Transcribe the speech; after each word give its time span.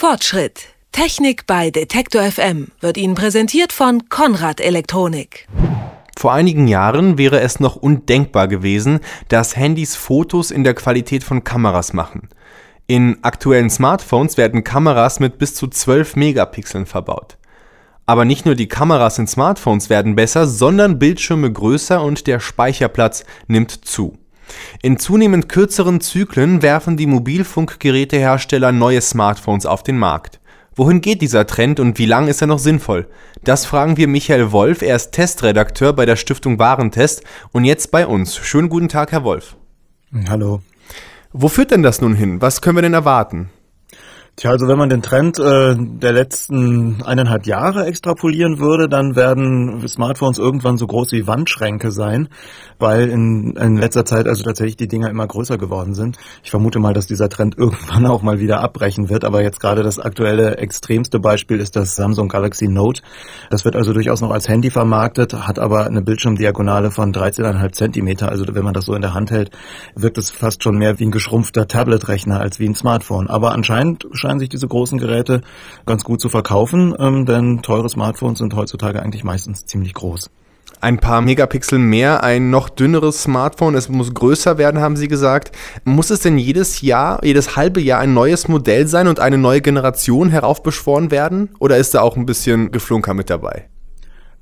Fortschritt. 0.00 0.68
Technik 0.92 1.46
bei 1.46 1.70
Detektor 1.70 2.22
FM 2.22 2.68
wird 2.80 2.96
Ihnen 2.96 3.14
präsentiert 3.14 3.70
von 3.70 4.08
Konrad 4.08 4.58
Elektronik. 4.58 5.46
Vor 6.16 6.32
einigen 6.32 6.68
Jahren 6.68 7.18
wäre 7.18 7.40
es 7.40 7.60
noch 7.60 7.76
undenkbar 7.76 8.48
gewesen, 8.48 9.00
dass 9.28 9.56
Handys 9.56 9.96
Fotos 9.96 10.52
in 10.52 10.64
der 10.64 10.72
Qualität 10.72 11.22
von 11.22 11.44
Kameras 11.44 11.92
machen. 11.92 12.30
In 12.86 13.18
aktuellen 13.20 13.68
Smartphones 13.68 14.38
werden 14.38 14.64
Kameras 14.64 15.20
mit 15.20 15.36
bis 15.36 15.54
zu 15.54 15.66
12 15.66 16.16
Megapixeln 16.16 16.86
verbaut. 16.86 17.36
Aber 18.06 18.24
nicht 18.24 18.46
nur 18.46 18.54
die 18.54 18.68
Kameras 18.68 19.18
in 19.18 19.26
Smartphones 19.26 19.90
werden 19.90 20.14
besser, 20.14 20.46
sondern 20.46 20.98
Bildschirme 20.98 21.52
größer 21.52 22.02
und 22.02 22.26
der 22.26 22.40
Speicherplatz 22.40 23.26
nimmt 23.48 23.84
zu. 23.84 24.16
In 24.82 24.98
zunehmend 24.98 25.48
kürzeren 25.48 26.00
Zyklen 26.00 26.62
werfen 26.62 26.96
die 26.96 27.06
Mobilfunkgerätehersteller 27.06 28.72
neue 28.72 29.00
Smartphones 29.00 29.66
auf 29.66 29.82
den 29.82 29.98
Markt. 29.98 30.40
Wohin 30.76 31.00
geht 31.00 31.20
dieser 31.20 31.46
Trend 31.46 31.80
und 31.80 31.98
wie 31.98 32.06
lange 32.06 32.30
ist 32.30 32.40
er 32.40 32.46
noch 32.46 32.58
sinnvoll? 32.58 33.08
Das 33.44 33.66
fragen 33.66 33.96
wir 33.96 34.08
Michael 34.08 34.52
Wolf, 34.52 34.82
er 34.82 34.96
ist 34.96 35.12
Testredakteur 35.12 35.92
bei 35.92 36.06
der 36.06 36.16
Stiftung 36.16 36.58
Warentest 36.58 37.22
und 37.52 37.64
jetzt 37.64 37.90
bei 37.90 38.06
uns. 38.06 38.36
Schönen 38.36 38.68
guten 38.68 38.88
Tag, 38.88 39.12
Herr 39.12 39.24
Wolf. 39.24 39.56
Hallo. 40.28 40.62
Wo 41.32 41.48
führt 41.48 41.70
denn 41.70 41.82
das 41.82 42.00
nun 42.00 42.14
hin? 42.14 42.40
Was 42.40 42.60
können 42.60 42.76
wir 42.76 42.82
denn 42.82 42.94
erwarten? 42.94 43.50
Tja, 44.40 44.52
also 44.52 44.68
wenn 44.68 44.78
man 44.78 44.88
den 44.88 45.02
Trend 45.02 45.38
äh, 45.38 45.76
der 45.76 46.12
letzten 46.12 47.02
eineinhalb 47.02 47.44
Jahre 47.44 47.84
extrapolieren 47.84 48.58
würde, 48.58 48.88
dann 48.88 49.14
werden 49.14 49.86
Smartphones 49.86 50.38
irgendwann 50.38 50.78
so 50.78 50.86
groß 50.86 51.12
wie 51.12 51.26
Wandschränke 51.26 51.90
sein, 51.90 52.30
weil 52.78 53.10
in, 53.10 53.54
in 53.56 53.76
letzter 53.76 54.06
Zeit 54.06 54.26
also 54.26 54.42
tatsächlich 54.42 54.78
die 54.78 54.88
Dinger 54.88 55.10
immer 55.10 55.26
größer 55.26 55.58
geworden 55.58 55.92
sind. 55.92 56.16
Ich 56.42 56.50
vermute 56.50 56.78
mal, 56.78 56.94
dass 56.94 57.06
dieser 57.06 57.28
Trend 57.28 57.58
irgendwann 57.58 58.06
auch 58.06 58.22
mal 58.22 58.40
wieder 58.40 58.62
abbrechen 58.62 59.10
wird, 59.10 59.26
aber 59.26 59.42
jetzt 59.42 59.60
gerade 59.60 59.82
das 59.82 59.98
aktuelle 59.98 60.56
extremste 60.56 61.20
Beispiel 61.20 61.60
ist 61.60 61.76
das 61.76 61.94
Samsung 61.94 62.28
Galaxy 62.28 62.66
Note. 62.66 63.02
Das 63.50 63.66
wird 63.66 63.76
also 63.76 63.92
durchaus 63.92 64.22
noch 64.22 64.30
als 64.30 64.48
Handy 64.48 64.70
vermarktet, 64.70 65.34
hat 65.34 65.58
aber 65.58 65.84
eine 65.84 66.00
Bildschirmdiagonale 66.00 66.90
von 66.90 67.12
13,5 67.12 67.72
Zentimeter. 67.72 68.30
Also 68.30 68.46
wenn 68.48 68.64
man 68.64 68.72
das 68.72 68.86
so 68.86 68.94
in 68.94 69.02
der 69.02 69.12
Hand 69.12 69.32
hält, 69.32 69.50
wirkt 69.96 70.16
es 70.16 70.30
fast 70.30 70.62
schon 70.62 70.78
mehr 70.78 70.98
wie 70.98 71.04
ein 71.04 71.10
geschrumpfter 71.10 71.68
Tabletrechner 71.68 72.40
als 72.40 72.58
wie 72.58 72.66
ein 72.66 72.74
Smartphone. 72.74 73.28
Aber 73.28 73.52
anscheinend 73.52 74.06
scheinen 74.30 74.40
sich 74.40 74.48
diese 74.48 74.68
großen 74.68 74.98
Geräte 74.98 75.40
ganz 75.86 76.04
gut 76.04 76.20
zu 76.20 76.28
verkaufen, 76.28 76.94
ähm, 77.00 77.26
denn 77.26 77.62
teure 77.62 77.88
Smartphones 77.88 78.38
sind 78.38 78.54
heutzutage 78.54 79.02
eigentlich 79.02 79.24
meistens 79.24 79.66
ziemlich 79.66 79.92
groß. 79.92 80.30
Ein 80.80 80.98
paar 80.98 81.20
Megapixel 81.20 81.80
mehr, 81.80 82.22
ein 82.22 82.48
noch 82.50 82.68
dünneres 82.68 83.24
Smartphone, 83.24 83.74
es 83.74 83.88
muss 83.88 84.14
größer 84.14 84.56
werden, 84.56 84.80
haben 84.80 84.96
Sie 84.96 85.08
gesagt. 85.08 85.50
Muss 85.84 86.10
es 86.10 86.20
denn 86.20 86.38
jedes 86.38 86.80
Jahr, 86.80 87.22
jedes 87.24 87.56
halbe 87.56 87.80
Jahr 87.80 87.98
ein 87.98 88.14
neues 88.14 88.46
Modell 88.46 88.86
sein 88.86 89.08
und 89.08 89.18
eine 89.18 89.36
neue 89.36 89.60
Generation 89.60 90.30
heraufbeschworen 90.30 91.10
werden? 91.10 91.50
Oder 91.58 91.76
ist 91.76 91.94
da 91.94 92.00
auch 92.00 92.16
ein 92.16 92.24
bisschen 92.24 92.70
Geflunker 92.70 93.14
mit 93.14 93.30
dabei? 93.30 93.68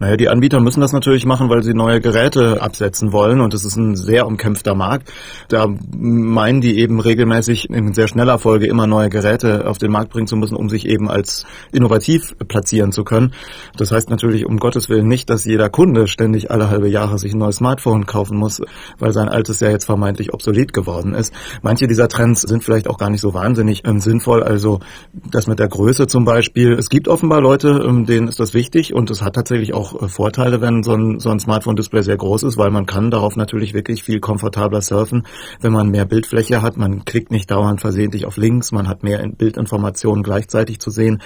Naja, 0.00 0.16
die 0.16 0.28
Anbieter 0.28 0.60
müssen 0.60 0.80
das 0.80 0.92
natürlich 0.92 1.26
machen, 1.26 1.50
weil 1.50 1.64
sie 1.64 1.74
neue 1.74 2.00
Geräte 2.00 2.62
absetzen 2.62 3.12
wollen 3.12 3.40
und 3.40 3.52
es 3.52 3.64
ist 3.64 3.74
ein 3.74 3.96
sehr 3.96 4.28
umkämpfter 4.28 4.76
Markt. 4.76 5.12
Da 5.48 5.66
meinen 5.96 6.60
die 6.60 6.78
eben 6.78 7.00
regelmäßig 7.00 7.68
in 7.68 7.92
sehr 7.94 8.06
schneller 8.06 8.38
Folge 8.38 8.68
immer 8.68 8.86
neue 8.86 9.08
Geräte 9.08 9.66
auf 9.66 9.78
den 9.78 9.90
Markt 9.90 10.10
bringen 10.10 10.28
zu 10.28 10.36
müssen, 10.36 10.54
um 10.54 10.68
sich 10.68 10.86
eben 10.86 11.10
als 11.10 11.46
innovativ 11.72 12.36
platzieren 12.46 12.92
zu 12.92 13.02
können. 13.02 13.32
Das 13.76 13.90
heißt 13.90 14.08
natürlich 14.08 14.46
um 14.46 14.58
Gottes 14.58 14.88
Willen 14.88 15.08
nicht, 15.08 15.30
dass 15.30 15.44
jeder 15.44 15.68
Kunde 15.68 16.06
ständig 16.06 16.52
alle 16.52 16.70
halbe 16.70 16.88
Jahre 16.88 17.18
sich 17.18 17.34
ein 17.34 17.38
neues 17.38 17.56
Smartphone 17.56 18.06
kaufen 18.06 18.38
muss, 18.38 18.62
weil 19.00 19.10
sein 19.10 19.28
altes 19.28 19.58
ja 19.58 19.68
jetzt 19.68 19.86
vermeintlich 19.86 20.32
obsolet 20.32 20.72
geworden 20.72 21.12
ist. 21.14 21.34
Manche 21.62 21.88
dieser 21.88 22.06
Trends 22.06 22.42
sind 22.42 22.62
vielleicht 22.62 22.86
auch 22.86 22.98
gar 22.98 23.10
nicht 23.10 23.20
so 23.20 23.34
wahnsinnig 23.34 23.82
ähm, 23.84 23.98
sinnvoll. 23.98 24.44
Also 24.44 24.78
das 25.28 25.48
mit 25.48 25.58
der 25.58 25.68
Größe 25.68 26.06
zum 26.06 26.24
Beispiel. 26.24 26.74
Es 26.74 26.88
gibt 26.88 27.08
offenbar 27.08 27.40
Leute, 27.40 27.84
ähm, 27.84 28.06
denen 28.06 28.28
ist 28.28 28.38
das 28.38 28.54
wichtig 28.54 28.94
und 28.94 29.10
es 29.10 29.22
hat 29.22 29.34
tatsächlich 29.34 29.74
auch 29.74 29.87
auch 29.88 30.02
äh, 30.02 30.08
Vorteile, 30.08 30.60
wenn 30.60 30.82
so 30.82 30.92
ein, 30.92 31.20
so 31.20 31.30
ein 31.30 31.40
Smartphone-Display 31.40 32.02
sehr 32.02 32.16
groß 32.16 32.42
ist, 32.44 32.56
weil 32.56 32.70
man 32.70 32.86
kann 32.86 33.10
darauf 33.10 33.36
natürlich 33.36 33.74
wirklich 33.74 34.02
viel 34.02 34.20
komfortabler 34.20 34.82
surfen, 34.82 35.26
wenn 35.60 35.72
man 35.72 35.90
mehr 35.90 36.04
Bildfläche 36.04 36.62
hat. 36.62 36.76
Man 36.76 37.04
klickt 37.04 37.30
nicht 37.30 37.50
dauernd 37.50 37.80
versehentlich 37.80 38.26
auf 38.26 38.36
Links, 38.36 38.72
man 38.72 38.88
hat 38.88 39.02
mehr 39.02 39.26
Bildinformationen 39.28 40.22
gleichzeitig 40.22 40.80
zu 40.80 40.90
sehen. 40.90 41.22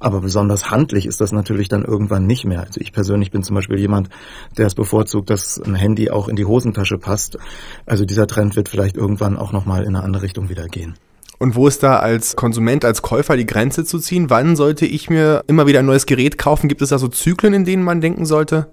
Aber 0.00 0.20
besonders 0.20 0.70
handlich 0.70 1.06
ist 1.06 1.20
das 1.20 1.32
natürlich 1.32 1.68
dann 1.68 1.84
irgendwann 1.84 2.26
nicht 2.26 2.44
mehr. 2.44 2.60
Also 2.60 2.80
ich 2.80 2.92
persönlich 2.92 3.30
bin 3.30 3.42
zum 3.42 3.54
Beispiel 3.54 3.78
jemand, 3.78 4.08
der 4.56 4.66
es 4.66 4.74
bevorzugt, 4.74 5.30
dass 5.30 5.60
ein 5.60 5.74
Handy 5.74 6.10
auch 6.10 6.28
in 6.28 6.36
die 6.36 6.44
Hosentasche 6.44 6.98
passt. 6.98 7.38
Also 7.84 8.04
dieser 8.04 8.26
Trend 8.26 8.56
wird 8.56 8.68
vielleicht 8.68 8.96
irgendwann 8.96 9.36
auch 9.36 9.52
nochmal 9.52 9.82
in 9.82 9.94
eine 9.94 10.04
andere 10.04 10.22
Richtung 10.22 10.48
wieder 10.48 10.66
gehen. 10.68 10.94
Und 11.38 11.54
wo 11.54 11.68
ist 11.68 11.82
da 11.82 11.98
als 11.98 12.36
Konsument, 12.36 12.84
als 12.84 13.02
Käufer 13.02 13.36
die 13.36 13.46
Grenze 13.46 13.84
zu 13.84 13.98
ziehen? 13.98 14.30
Wann 14.30 14.56
sollte 14.56 14.86
ich 14.86 15.10
mir 15.10 15.42
immer 15.46 15.66
wieder 15.66 15.80
ein 15.80 15.86
neues 15.86 16.06
Gerät 16.06 16.38
kaufen? 16.38 16.68
Gibt 16.68 16.82
es 16.82 16.88
da 16.90 16.98
so 16.98 17.08
Zyklen, 17.08 17.52
in 17.52 17.64
denen 17.64 17.82
man 17.82 18.00
denken 18.00 18.24
sollte? 18.24 18.70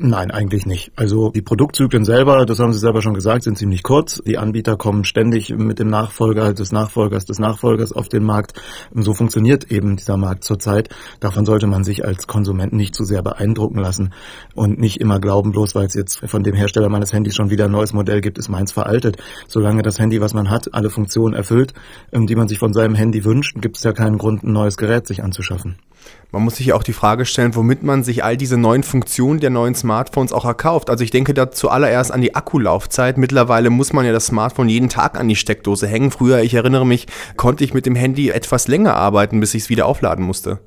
Nein, 0.00 0.30
eigentlich 0.30 0.64
nicht. 0.64 0.92
Also 0.94 1.30
die 1.30 1.42
Produktzyklen 1.42 2.04
selber, 2.04 2.46
das 2.46 2.60
haben 2.60 2.72
Sie 2.72 2.78
selber 2.78 3.02
schon 3.02 3.14
gesagt, 3.14 3.42
sind 3.42 3.58
ziemlich 3.58 3.82
kurz. 3.82 4.22
Die 4.24 4.38
Anbieter 4.38 4.76
kommen 4.76 5.02
ständig 5.02 5.50
mit 5.50 5.80
dem 5.80 5.88
Nachfolger 5.88 6.54
des 6.54 6.70
Nachfolgers 6.70 7.24
des 7.24 7.40
Nachfolgers 7.40 7.90
auf 7.90 8.08
den 8.08 8.22
Markt. 8.22 8.52
So 8.94 9.12
funktioniert 9.12 9.72
eben 9.72 9.96
dieser 9.96 10.16
Markt 10.16 10.44
zurzeit. 10.44 10.88
Davon 11.18 11.44
sollte 11.44 11.66
man 11.66 11.82
sich 11.82 12.04
als 12.04 12.28
Konsument 12.28 12.72
nicht 12.72 12.94
zu 12.94 13.02
sehr 13.02 13.22
beeindrucken 13.22 13.80
lassen 13.80 14.12
und 14.54 14.78
nicht 14.78 15.00
immer 15.00 15.18
glauben, 15.18 15.50
bloß 15.50 15.74
weil 15.74 15.86
es 15.86 15.94
jetzt 15.94 16.20
von 16.30 16.44
dem 16.44 16.54
Hersteller 16.54 16.90
meines 16.90 17.12
Handys 17.12 17.34
schon 17.34 17.50
wieder 17.50 17.64
ein 17.64 17.72
neues 17.72 17.92
Modell 17.92 18.20
gibt, 18.20 18.38
ist 18.38 18.48
meins 18.48 18.70
veraltet. 18.70 19.16
Solange 19.48 19.82
das 19.82 19.98
Handy, 19.98 20.20
was 20.20 20.32
man 20.32 20.48
hat, 20.48 20.74
alle 20.74 20.90
Funktionen 20.90 21.34
erfüllt, 21.34 21.74
ähm, 22.12 22.28
die 22.28 22.36
man 22.36 22.46
sich 22.46 22.60
von 22.60 22.72
seinem 22.72 22.94
Handy 22.94 23.24
wünscht, 23.24 23.60
gibt 23.60 23.76
es 23.76 23.82
ja 23.82 23.92
keinen 23.92 24.18
Grund, 24.18 24.44
ein 24.44 24.52
neues 24.52 24.76
Gerät 24.76 25.08
sich 25.08 25.24
anzuschaffen. 25.24 25.78
Man 26.30 26.42
muss 26.42 26.56
sich 26.56 26.74
auch 26.74 26.82
die 26.82 26.92
Frage 26.92 27.24
stellen, 27.24 27.54
womit 27.54 27.82
man 27.82 28.04
sich 28.04 28.22
all 28.22 28.36
diese 28.36 28.58
neuen 28.58 28.82
Funktionen 28.82 29.40
der 29.40 29.48
neuen 29.48 29.74
Smartphones 29.74 30.34
auch 30.34 30.44
erkauft. 30.44 30.90
Also 30.90 31.02
ich 31.02 31.10
denke 31.10 31.32
da 31.32 31.50
zuallererst 31.50 32.12
an 32.12 32.20
die 32.20 32.34
Akkulaufzeit. 32.34 33.16
Mittlerweile 33.16 33.70
muss 33.70 33.94
man 33.94 34.04
ja 34.04 34.12
das 34.12 34.26
Smartphone 34.26 34.68
jeden 34.68 34.90
Tag 34.90 35.18
an 35.18 35.28
die 35.28 35.36
Steckdose 35.36 35.86
hängen. 35.86 36.10
Früher, 36.10 36.42
ich 36.42 36.52
erinnere 36.52 36.84
mich, 36.84 37.06
konnte 37.36 37.64
ich 37.64 37.72
mit 37.72 37.86
dem 37.86 37.94
Handy 37.94 38.28
etwas 38.28 38.68
länger 38.68 38.94
arbeiten, 38.94 39.40
bis 39.40 39.54
ich 39.54 39.62
es 39.62 39.68
wieder 39.70 39.86
aufladen 39.86 40.22
musste. 40.22 40.58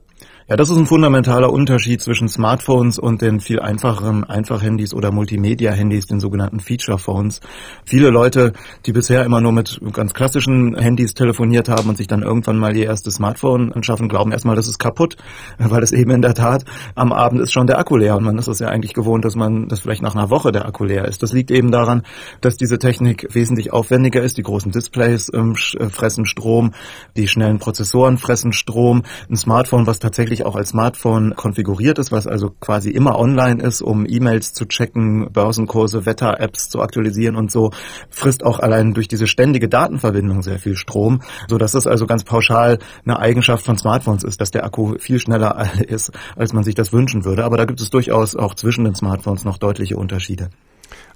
Ja, 0.47 0.55
das 0.55 0.71
ist 0.71 0.77
ein 0.77 0.87
fundamentaler 0.87 1.53
Unterschied 1.53 2.01
zwischen 2.01 2.27
Smartphones 2.27 2.97
und 2.97 3.21
den 3.21 3.39
viel 3.39 3.59
einfacheren 3.59 4.23
Einfachhandys 4.23 4.93
oder 4.93 5.11
Multimedia-Handys, 5.11 6.07
den 6.07 6.19
sogenannten 6.19 6.59
Feature-Phones. 6.59 7.41
Viele 7.85 8.09
Leute, 8.09 8.53
die 8.87 8.91
bisher 8.91 9.23
immer 9.23 9.39
nur 9.39 9.51
mit 9.51 9.79
ganz 9.93 10.15
klassischen 10.15 10.75
Handys 10.75 11.13
telefoniert 11.13 11.69
haben 11.69 11.89
und 11.89 11.97
sich 11.97 12.07
dann 12.07 12.23
irgendwann 12.23 12.57
mal 12.57 12.75
ihr 12.75 12.85
erstes 12.85 13.15
Smartphone 13.15 13.71
anschaffen, 13.71 14.09
glauben 14.09 14.31
erstmal, 14.31 14.55
das 14.55 14.67
ist 14.67 14.79
kaputt, 14.79 15.15
weil 15.59 15.83
es 15.83 15.91
eben 15.91 16.09
in 16.09 16.23
der 16.23 16.33
Tat 16.33 16.65
am 16.95 17.13
Abend 17.13 17.39
ist 17.39 17.53
schon 17.53 17.67
der 17.67 17.77
Akku 17.77 17.95
leer 17.95 18.17
und 18.17 18.23
man 18.23 18.37
ist 18.39 18.47
es 18.47 18.59
ja 18.59 18.67
eigentlich 18.67 18.93
gewohnt, 18.95 19.23
dass 19.23 19.35
man, 19.35 19.67
dass 19.67 19.81
vielleicht 19.81 20.01
nach 20.01 20.15
einer 20.15 20.31
Woche 20.31 20.51
der 20.51 20.65
Akku 20.65 20.85
leer 20.85 21.05
ist. 21.05 21.21
Das 21.21 21.33
liegt 21.33 21.51
eben 21.51 21.71
daran, 21.71 22.01
dass 22.41 22.57
diese 22.57 22.79
Technik 22.79 23.27
wesentlich 23.33 23.71
aufwendiger 23.71 24.23
ist. 24.23 24.37
Die 24.37 24.43
großen 24.43 24.71
Displays 24.71 25.31
ähm, 25.33 25.55
äh, 25.77 25.89
fressen 25.89 26.25
Strom, 26.25 26.73
die 27.15 27.27
schnellen 27.27 27.59
Prozessoren 27.59 28.17
fressen 28.17 28.53
Strom. 28.53 29.03
Ein 29.29 29.37
Smartphone, 29.37 29.85
was 29.85 29.99
tatsächlich 29.99 30.30
auch 30.45 30.55
als 30.55 30.69
Smartphone 30.69 31.35
konfiguriert 31.35 31.99
ist, 31.99 32.11
was 32.11 32.27
also 32.27 32.49
quasi 32.59 32.89
immer 32.89 33.19
online 33.19 33.61
ist, 33.61 33.81
um 33.81 34.05
E-Mails 34.07 34.53
zu 34.53 34.65
checken, 34.65 35.31
Börsenkurse, 35.31 36.05
Wetter-Apps 36.05 36.69
zu 36.69 36.81
aktualisieren 36.81 37.35
und 37.35 37.51
so, 37.51 37.71
frisst 38.09 38.45
auch 38.45 38.59
allein 38.59 38.93
durch 38.93 39.09
diese 39.09 39.27
ständige 39.27 39.67
Datenverbindung 39.67 40.41
sehr 40.41 40.59
viel 40.59 40.75
Strom, 40.75 41.21
so 41.49 41.57
dass 41.57 41.73
es 41.73 41.87
also 41.87 42.07
ganz 42.07 42.23
pauschal 42.23 42.79
eine 43.05 43.19
Eigenschaft 43.19 43.65
von 43.65 43.77
Smartphones 43.77 44.23
ist, 44.23 44.39
dass 44.39 44.51
der 44.51 44.63
Akku 44.63 44.97
viel 44.97 45.19
schneller 45.19 45.69
ist, 45.87 46.11
als 46.37 46.53
man 46.53 46.63
sich 46.63 46.75
das 46.75 46.93
wünschen 46.93 47.25
würde. 47.25 47.43
Aber 47.43 47.57
da 47.57 47.65
gibt 47.65 47.81
es 47.81 47.89
durchaus 47.89 48.35
auch 48.35 48.55
zwischen 48.55 48.85
den 48.85 48.95
Smartphones 48.95 49.43
noch 49.43 49.57
deutliche 49.57 49.97
Unterschiede. 49.97 50.49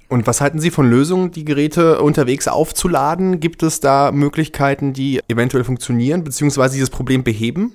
Und 0.08 0.26
was 0.26 0.40
halten 0.40 0.60
Sie 0.60 0.70
von 0.70 0.88
Lösungen, 0.88 1.32
die 1.32 1.44
Geräte 1.44 2.00
unterwegs 2.00 2.46
aufzuladen? 2.46 3.40
Gibt 3.40 3.64
es 3.64 3.80
da 3.80 4.12
Möglichkeiten, 4.12 4.92
die 4.92 5.20
eventuell 5.28 5.64
funktionieren, 5.64 6.22
beziehungsweise 6.22 6.74
dieses 6.74 6.90
Problem 6.90 7.24
beheben? 7.24 7.72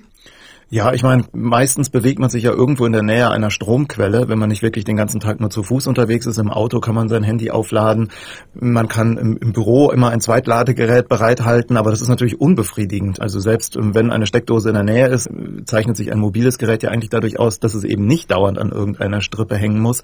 Ja, 0.74 0.94
ich 0.94 1.02
meine, 1.02 1.24
meistens 1.34 1.90
bewegt 1.90 2.18
man 2.18 2.30
sich 2.30 2.44
ja 2.44 2.50
irgendwo 2.50 2.86
in 2.86 2.92
der 2.92 3.02
Nähe 3.02 3.28
einer 3.28 3.50
Stromquelle, 3.50 4.30
wenn 4.30 4.38
man 4.38 4.48
nicht 4.48 4.62
wirklich 4.62 4.86
den 4.86 4.96
ganzen 4.96 5.20
Tag 5.20 5.38
nur 5.38 5.50
zu 5.50 5.62
Fuß 5.62 5.86
unterwegs 5.86 6.24
ist. 6.24 6.38
Im 6.38 6.50
Auto 6.50 6.80
kann 6.80 6.94
man 6.94 7.10
sein 7.10 7.22
Handy 7.22 7.50
aufladen. 7.50 8.08
Man 8.54 8.88
kann 8.88 9.18
im, 9.18 9.36
im 9.36 9.52
Büro 9.52 9.90
immer 9.90 10.08
ein 10.08 10.22
Zweitladegerät 10.22 11.10
bereithalten, 11.10 11.76
aber 11.76 11.90
das 11.90 12.00
ist 12.00 12.08
natürlich 12.08 12.40
unbefriedigend. 12.40 13.20
Also 13.20 13.38
selbst 13.38 13.76
ähm, 13.76 13.94
wenn 13.94 14.10
eine 14.10 14.26
Steckdose 14.26 14.70
in 14.70 14.74
der 14.74 14.82
Nähe 14.82 15.08
ist, 15.08 15.28
zeichnet 15.66 15.98
sich 15.98 16.10
ein 16.10 16.18
mobiles 16.18 16.56
Gerät 16.56 16.82
ja 16.82 16.88
eigentlich 16.88 17.10
dadurch 17.10 17.38
aus, 17.38 17.60
dass 17.60 17.74
es 17.74 17.84
eben 17.84 18.06
nicht 18.06 18.30
dauernd 18.30 18.56
an 18.56 18.70
irgendeiner 18.70 19.20
Strippe 19.20 19.56
hängen 19.56 19.78
muss. 19.78 20.00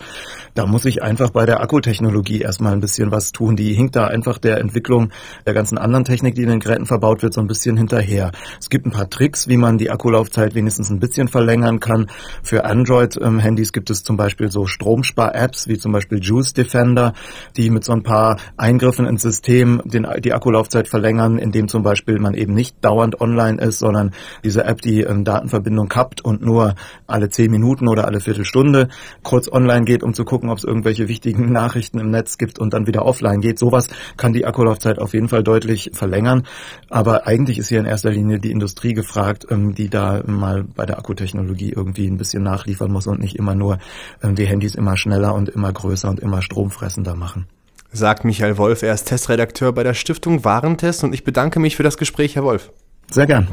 Da 0.53 0.67
muss 0.67 0.85
ich 0.85 1.03
einfach 1.03 1.31
bei 1.31 1.47
der 1.47 1.63
Akkutechnologie 1.63 2.43
erstmal 2.43 2.75
ein 2.75 2.81
bisschen 2.81 3.11
was 3.11 3.33
tun. 3.33 3.57
Die 3.57 3.73
hinkt 3.73 3.97
da 3.97 4.09
einfach 4.09 4.37
der 4.37 4.59
Entwicklung 4.59 5.13
der 5.47 5.55
ganzen 5.55 5.79
anderen 5.79 6.05
Technik, 6.05 6.35
die 6.35 6.43
in 6.43 6.51
den 6.51 6.61
Geräten 6.61 6.85
verbaut 6.85 7.23
wird, 7.23 7.33
so 7.33 7.41
ein 7.41 7.47
bisschen 7.47 7.79
hinterher. 7.79 8.33
Es 8.61 8.69
gibt 8.69 8.85
ein 8.85 8.91
paar 8.91 9.09
Tricks, 9.09 9.49
wie 9.49 9.57
man 9.57 9.79
die 9.79 9.91
Akkulaufzeit 9.91 10.58
wenigstens 10.59 10.91
ein 10.91 10.99
bisschen 10.99 11.29
verlängern 11.29 11.79
kann. 11.81 12.11
Für 12.43 12.65
Android-Handys 12.65 13.73
gibt 13.73 13.91
es 13.91 14.03
zum 14.03 14.17
Beispiel 14.17 14.51
so 14.51 14.67
Stromspar-Apps, 14.67 15.69
wie 15.69 15.79
zum 15.79 15.93
Beispiel 15.93 16.19
Juice 16.21 16.53
Defender, 16.53 17.15
die 17.57 17.71
mit 17.71 17.85
so 17.85 17.93
ein 17.93 18.03
paar 18.03 18.39
Eingriffen 18.57 19.07
ins 19.07 19.23
System 19.23 19.81
den, 19.85 20.07
die 20.19 20.33
Akkulaufzeit 20.33 20.89
verlängern, 20.89 21.39
indem 21.39 21.69
zum 21.69 21.83
Beispiel 21.83 22.19
man 22.19 22.35
eben 22.35 22.55
nicht 22.55 22.85
dauernd 22.85 23.21
online 23.21 23.61
ist, 23.63 23.79
sondern 23.79 24.13
diese 24.43 24.65
App 24.65 24.83
die 24.83 25.03
ähm, 25.03 25.25
Datenverbindung 25.25 25.89
kappt 25.89 26.21
und 26.25 26.43
nur 26.43 26.75
alle 27.07 27.29
zehn 27.29 27.51
Minuten 27.51 27.89
oder 27.89 28.07
alle 28.07 28.21
Viertelstunde 28.21 28.89
kurz 29.23 29.51
online 29.51 29.85
geht, 29.85 30.03
um 30.03 30.13
zu 30.13 30.25
gucken, 30.25 30.51
ob 30.51 30.59
es 30.59 30.65
irgendwelche 30.65 31.09
wichtigen 31.09 31.53
Nachrichten 31.53 31.99
im 31.99 32.11
Netz 32.11 32.37
gibt 32.39 32.59
und 32.59 32.75
dann 32.75 32.87
wieder 32.87 33.07
offline 33.07 33.41
geht. 33.41 33.59
Sowas 33.59 33.89
kann 34.17 34.33
die 34.33 34.45
Akkulaufzeit 34.45 34.99
auf 34.99 35.15
jeden 35.15 35.29
Fall 35.29 35.45
deutlich 35.45 35.91
verlängern. 35.95 36.43
Aber 36.91 37.27
eigentlich 37.27 37.59
ist 37.59 37.69
hier 37.69 37.81
in 37.81 37.87
erster 37.87 38.11
Linie 38.11 38.39
die 38.39 38.51
Industrie 38.51 38.95
gefragt, 38.95 39.47
ähm, 39.51 39.75
die 39.75 39.89
da 39.89 40.23
mal 40.27 40.48
mal 40.49 40.65
bei 40.65 40.87
der 40.87 40.99
Akkutechnologie 40.99 41.73
irgendwie 41.75 42.07
ein 42.07 42.17
bisschen 42.17 42.43
nachliefern 42.43 42.91
muss 42.91 43.07
und 43.07 43.21
nicht 43.21 43.37
immer 43.37 43.55
nur 43.55 43.79
äh, 44.23 44.33
die 44.33 44.47
Handys 44.47 44.75
immer 44.75 44.97
schneller 44.97 45.35
und 45.35 45.49
immer 45.49 45.73
größer 45.73 46.09
und 46.09 46.21
immer 46.21 46.43
stromfressender 46.43 47.15
machen. 47.15 47.47
Sagt 47.91 48.25
Michael 48.25 48.59
Wolf, 48.59 48.83
er 48.83 48.95
ist 48.95 49.05
Testredakteur 49.05 49.73
bei 49.73 49.83
der 49.83 49.95
Stiftung 49.95 50.45
Warentest 50.45 51.05
und 51.05 51.15
ich 51.15 51.25
bedanke 51.25 51.59
mich 51.59 51.77
für 51.77 51.83
das 51.83 51.97
Gespräch, 51.97 52.37
Herr 52.37 52.45
Wolf. 52.45 52.71
Sehr 53.11 53.27
gern. 53.27 53.49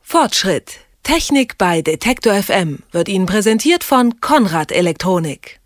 Fortschritt. 0.00 0.80
Technik 1.04 1.58
bei 1.58 1.80
Detektor 1.82 2.34
FM 2.34 2.80
wird 2.90 3.08
Ihnen 3.08 3.26
präsentiert 3.26 3.84
von 3.84 4.20
Konrad 4.20 4.72
Elektronik. 4.72 5.60